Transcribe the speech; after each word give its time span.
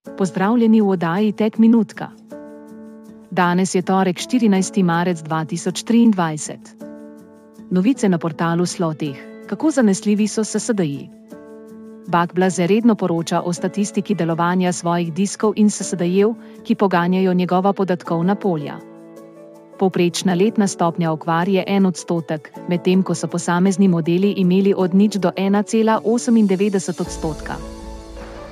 Pozdravljeni 0.00 0.80
v 0.80 0.88
oddaji 0.88 1.32
Tek 1.32 1.58
Minutka. 1.58 2.06
Danes 3.30 3.74
je 3.74 3.82
torek 3.82 4.16
14. 4.16 4.82
marec 4.82 5.18
2023. 5.22 6.56
Novice 7.70 8.08
na 8.08 8.18
portalu 8.18 8.66
Slotih. 8.66 9.26
Kako 9.48 9.70
zanesljivi 9.70 10.28
so 10.28 10.44
SSDI? 10.44 11.08
Bak 12.08 12.34
Blaze 12.34 12.66
redno 12.66 12.94
poroča 12.94 13.40
o 13.40 13.52
statistiki 13.52 14.14
delovanja 14.14 14.72
svojih 14.72 15.12
diskov 15.12 15.52
in 15.56 15.70
SSDI-jev, 15.70 16.34
ki 16.64 16.74
poganjajo 16.74 17.34
njegova 17.34 17.72
podatkovna 17.72 18.34
polja. 18.34 18.78
Povprečna 19.78 20.34
letna 20.34 20.66
stopnja 20.66 21.12
okvar 21.12 21.48
je 21.48 21.64
en 21.66 21.86
odstotek, 21.86 22.52
medtem 22.68 23.02
ko 23.02 23.14
so 23.14 23.28
posamezni 23.28 23.88
modeli 23.88 24.32
imeli 24.32 24.74
od 24.76 24.94
nič 24.94 25.16
do 25.16 25.28
1,98 25.36 27.00
odstotka. 27.00 27.79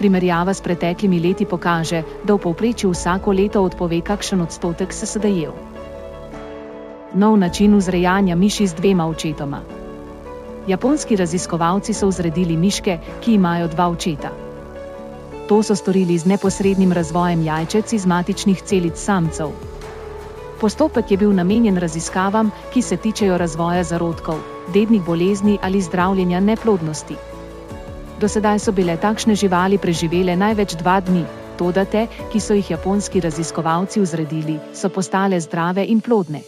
Primerjava 0.00 0.54
s 0.56 0.64
preteklimi 0.64 1.18
leti 1.20 1.44
pokaže, 1.44 1.98
da 2.24 2.32
v 2.34 2.40
povprečju 2.40 2.90
vsako 2.90 3.34
leto 3.36 3.60
odpove 3.60 4.00
kakšen 4.00 4.40
odstotek 4.40 4.94
SSD-jev. 4.96 5.52
Nov 7.20 7.36
način 7.36 7.76
vzrejanja 7.76 8.36
miši 8.36 8.66
z 8.66 8.74
dvema 8.80 9.04
očetoma. 9.04 9.60
Japonski 10.66 11.16
raziskovalci 11.20 11.92
so 11.92 12.08
vzredili 12.08 12.56
miške, 12.56 12.96
ki 13.20 13.34
imajo 13.34 13.68
dva 13.68 13.90
očeta. 13.92 14.30
To 15.48 15.62
so 15.62 15.76
storili 15.76 16.16
z 16.18 16.32
neposrednim 16.32 16.92
razvojem 16.92 17.44
jajčec 17.44 17.92
iz 17.92 18.06
matičnih 18.06 18.62
celic 18.62 18.96
samcev. 18.96 19.52
Postopek 20.60 21.10
je 21.10 21.16
bil 21.16 21.32
namenjen 21.32 21.76
raziskavam, 21.76 22.50
ki 22.72 22.82
se 22.82 22.96
tičejo 22.96 23.36
razvoja 23.38 23.84
zarodkov, 23.84 24.40
dednih 24.72 25.02
bolezni 25.04 25.58
ali 25.62 25.80
zdravljenja 25.80 26.40
neplodnosti. 26.40 27.16
Do 28.20 28.28
sedaj 28.28 28.58
so 28.60 28.72
bile 28.76 28.98
takšne 29.00 29.32
živali 29.32 29.78
preživele 29.80 30.34
največ 30.36 30.74
dva 30.76 30.98
dni, 31.00 31.22
toda 31.56 31.86
te, 31.88 32.02
ki 32.32 32.40
so 32.40 32.52
jih 32.52 32.70
japonski 32.70 33.20
raziskovalci 33.24 34.00
vzredili, 34.04 34.58
so 34.76 34.90
postale 34.92 35.38
zdrave 35.40 35.86
in 35.88 36.02
plodne. 36.04 36.42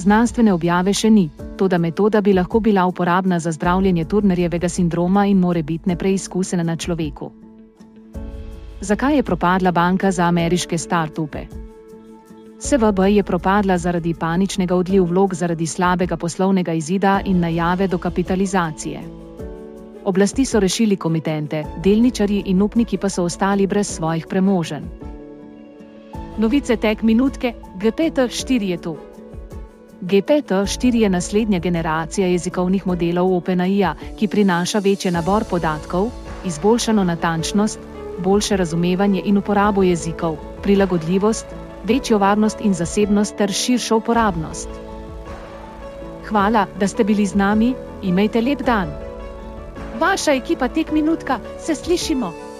Znanstvene 0.00 0.54
objave 0.56 0.94
še 0.96 1.10
ni, 1.12 1.26
toda 1.60 1.76
metoda 1.78 2.22
bi 2.24 2.32
lahko 2.32 2.60
bila 2.64 2.86
uporabna 2.88 3.38
za 3.38 3.52
zdravljenje 3.52 4.04
Turnerjevega 4.08 4.68
sindroma 4.68 5.26
in 5.28 5.42
morebitne 5.42 5.98
preizkuse 6.00 6.56
na 6.56 6.76
človeku. 6.76 7.28
Zakaj 8.80 9.16
je 9.16 9.22
propadla 9.22 9.72
banka 9.72 10.10
za 10.10 10.24
ameriške 10.32 10.78
startupe? 10.78 11.44
SVB 12.60 13.04
je 13.18 13.22
propadla 13.22 13.76
zaradi 13.78 14.14
paničnega 14.14 14.74
odliv 14.74 15.04
vlog 15.12 15.34
zaradi 15.34 15.66
slabega 15.66 16.16
poslovnega 16.16 16.72
izida 16.72 17.20
in 17.24 17.44
najave 17.44 17.86
dokapitalizacije. 17.86 19.04
Oblasti 20.04 20.44
so 20.44 20.60
rešili 20.60 20.96
komitente, 20.96 21.64
delničarji 21.84 22.42
in 22.46 22.62
upniki 22.62 22.98
pa 22.98 23.08
so 23.08 23.22
ostali 23.24 23.66
brez 23.66 23.88
svojih 23.88 24.26
premoženj. 24.26 24.84
Novice 26.38 26.76
tek 26.76 27.02
minutke, 27.02 27.54
GPT-4 27.80 28.62
je 28.62 28.76
tu. 28.76 28.96
GPT-4 30.02 30.94
je 30.94 31.08
naslednja 31.08 31.58
generacija 31.58 32.26
jezikovnih 32.28 32.86
modelov 32.86 33.32
OpenAI, 33.36 33.94
ki 34.18 34.28
prinaša 34.28 34.78
večji 34.78 35.10
nabor 35.10 35.44
podatkov, 35.50 36.10
izboljšano 36.44 37.04
natančnost, 37.04 37.80
boljše 38.18 38.56
razumevanje 38.56 39.22
in 39.24 39.38
uporabo 39.38 39.82
jezikov, 39.82 40.36
prilagodljivost, 40.62 41.46
večjo 41.84 42.18
varnost 42.18 42.60
in 42.60 42.74
zasebnost 42.74 43.36
ter 43.36 43.52
širšo 43.52 43.96
uporabnost. 43.96 44.68
Hvala, 46.28 46.66
da 46.80 46.88
ste 46.88 47.04
bili 47.04 47.26
z 47.26 47.34
nami, 47.34 47.74
imejte 48.02 48.40
lep 48.40 48.62
dan! 48.62 49.03
Vaša 49.98 50.32
ekipa 50.32 50.68
tek 50.68 50.92
minutka, 50.92 51.38
se 51.58 51.74
slišimo! 51.74 52.53